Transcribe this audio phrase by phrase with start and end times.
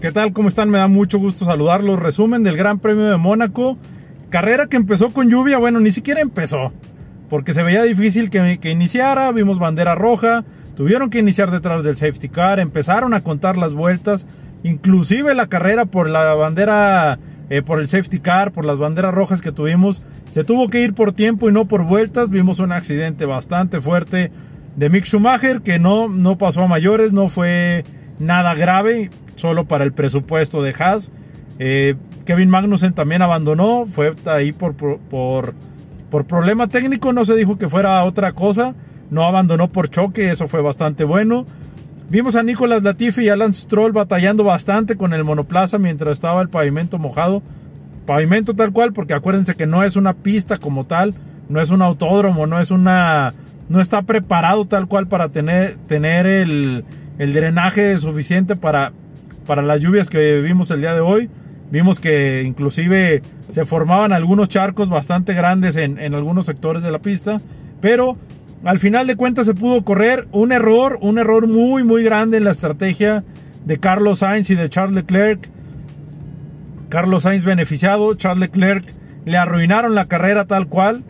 [0.00, 0.32] ¿Qué tal?
[0.32, 0.70] ¿Cómo están?
[0.70, 1.98] Me da mucho gusto saludarlos.
[1.98, 3.76] Resumen del Gran Premio de Mónaco.
[4.30, 5.58] Carrera que empezó con lluvia.
[5.58, 6.72] Bueno, ni siquiera empezó.
[7.28, 9.32] Porque se veía difícil que, iniciara.
[9.32, 10.44] Vimos bandera roja.
[10.76, 12.60] Tuvieron que iniciar detrás del safety car.
[12.60, 14.24] Empezaron a contar las vueltas.
[14.62, 17.18] Inclusive la carrera por la bandera,
[17.50, 20.00] eh, por el safety car, por las banderas rojas que tuvimos.
[20.30, 22.30] Se tuvo que ir por tiempo y no por vueltas.
[22.30, 24.30] Vimos un accidente bastante fuerte
[24.76, 27.12] de Mick Schumacher que no, no pasó a mayores.
[27.12, 27.84] No fue
[28.18, 31.10] nada grave solo para el presupuesto de Haas.
[31.58, 35.54] Eh, Kevin Magnussen también abandonó, fue ahí por, por,
[36.10, 38.74] por, problema técnico, no se dijo que fuera otra cosa,
[39.10, 41.46] no abandonó por choque, eso fue bastante bueno.
[42.10, 46.48] Vimos a Nicolas Latifi y Alan Stroll batallando bastante con el monoplaza mientras estaba el
[46.48, 47.42] pavimento mojado.
[48.06, 51.14] Pavimento tal cual, porque acuérdense que no es una pista como tal,
[51.50, 53.34] no es un autódromo, no es una.
[53.68, 56.84] no está preparado tal cual para tener, tener el,
[57.18, 58.92] el drenaje suficiente para
[59.48, 61.30] para las lluvias que vimos el día de hoy.
[61.70, 67.40] Vimos que inclusive se formaban algunos charcos bastante grandes en, algunos sectores de la pista,
[67.80, 68.16] pero
[68.62, 72.44] al final de cuentas se pudo correr un error, un error muy muy grande en
[72.44, 73.24] la estrategia
[73.64, 75.48] de Carlos Sainz y de Charles Leclerc.
[76.90, 78.84] Carlos Sainz beneficiado, Charles Leclerc
[79.24, 81.04] le arruinaron la carrera tal cual,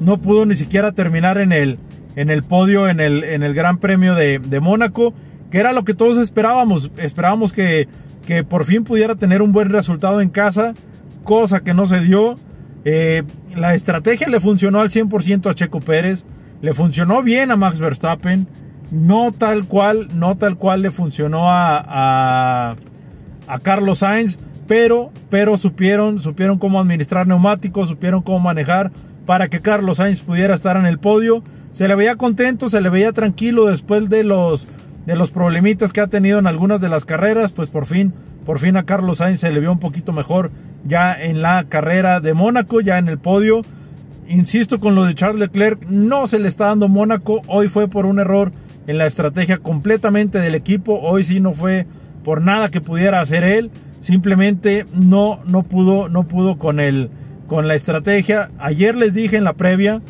[0.00, 1.78] no pudo ni siquiera terminar en el,
[2.16, 5.12] en el podio en el, en el Gran Premio de, de Mónaco
[5.52, 6.90] que era lo que todos esperábamos.
[6.96, 7.86] Esperábamos que,
[8.26, 10.72] que por fin pudiera tener un buen resultado en casa,
[11.24, 12.36] cosa que no se dio.
[12.86, 13.22] Eh,
[13.54, 16.24] la estrategia le funcionó al 100% a Checo Pérez,
[16.62, 18.48] le funcionó bien a Max Verstappen,
[18.90, 22.76] no tal cual, no tal cual le funcionó a,
[23.46, 28.90] a, Carlos Sainz, pero, pero supieron, supieron cómo administrar neumáticos, supieron cómo manejar
[29.26, 31.42] para que Carlos Sainz pudiera estar en el podio.
[31.72, 34.66] Se le veía contento, se le veía tranquilo después de los
[35.06, 38.12] de los problemitas que ha tenido en algunas de las carreras, pues por fin,
[38.46, 40.50] por fin a Carlos Sainz se le vio un poquito mejor
[40.84, 43.62] ya en la carrera de Mónaco, ya en el podio.
[44.28, 48.06] Insisto con lo de Charles Leclerc, no se le está dando Mónaco, hoy fue por
[48.06, 48.52] un error
[48.86, 51.86] en la estrategia completamente del equipo, hoy sí no fue
[52.24, 53.70] por nada que pudiera hacer él,
[54.00, 57.10] simplemente no no pudo no pudo con el
[57.46, 58.50] con la estrategia.
[58.58, 60.00] Ayer les dije en la previa,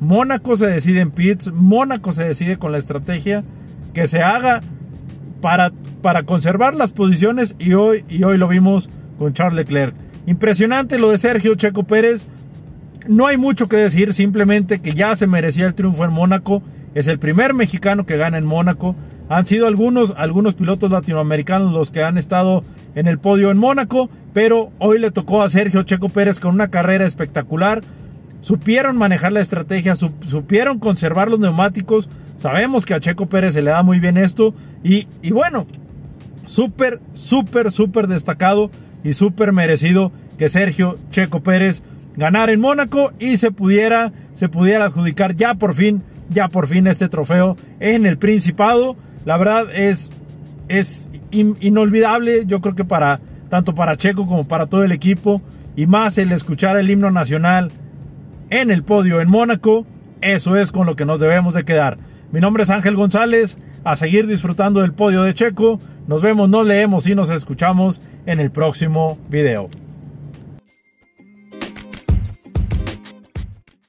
[0.00, 3.44] Mónaco se decide en pits, Mónaco se decide con la estrategia
[3.92, 4.60] que se haga
[5.40, 9.94] para, para conservar las posiciones y hoy, y hoy lo vimos con Charles Leclerc.
[10.26, 12.26] Impresionante lo de Sergio Checo Pérez.
[13.08, 16.62] No hay mucho que decir, simplemente que ya se merecía el triunfo en Mónaco.
[16.94, 18.94] Es el primer mexicano que gana en Mónaco.
[19.28, 22.64] Han sido algunos, algunos pilotos latinoamericanos los que han estado
[22.94, 26.68] en el podio en Mónaco, pero hoy le tocó a Sergio Checo Pérez con una
[26.68, 27.80] carrera espectacular.
[28.40, 32.08] Supieron manejar la estrategia, supieron conservar los neumáticos,
[32.40, 34.54] Sabemos que a Checo Pérez se le da muy bien esto.
[34.82, 35.66] Y, y bueno,
[36.46, 38.70] súper, súper, súper destacado
[39.04, 41.82] y súper merecido que Sergio Checo Pérez
[42.16, 46.86] ganara en Mónaco y se pudiera, se pudiera adjudicar ya por fin, ya por fin
[46.86, 48.96] este trofeo en el Principado.
[49.26, 50.10] La verdad es,
[50.68, 53.20] es inolvidable, yo creo que para
[53.50, 55.42] tanto para Checo como para todo el equipo
[55.76, 57.70] y más el escuchar el himno nacional
[58.50, 59.86] en el podio en Mónaco,
[60.20, 61.98] eso es con lo que nos debemos de quedar.
[62.32, 63.56] Mi nombre es Ángel González.
[63.82, 65.80] A seguir disfrutando del podio de Checo.
[66.06, 69.70] Nos vemos, nos leemos y nos escuchamos en el próximo video.